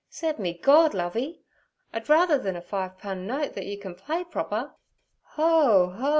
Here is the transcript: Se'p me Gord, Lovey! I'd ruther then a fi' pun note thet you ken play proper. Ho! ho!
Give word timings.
Se'p 0.09 0.39
me 0.39 0.57
Gord, 0.57 0.95
Lovey! 0.95 1.43
I'd 1.93 2.09
ruther 2.09 2.39
then 2.39 2.55
a 2.55 2.61
fi' 2.63 2.87
pun 2.97 3.27
note 3.27 3.53
thet 3.53 3.67
you 3.67 3.77
ken 3.77 3.93
play 3.93 4.23
proper. 4.23 4.73
Ho! 5.35 5.89
ho! 5.91 6.09